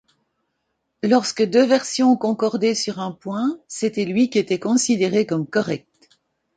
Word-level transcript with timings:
Lorsque 1.03 1.43
deux 1.47 1.67
versions 1.67 2.17
concordaient 2.17 2.73
sur 2.73 2.99
un 2.99 3.11
point, 3.11 3.59
c'était 3.67 4.03
lui 4.03 4.31
qui 4.31 4.39
était 4.39 4.57
considéré 4.57 5.27
comme 5.27 5.45
correct. 5.45 6.17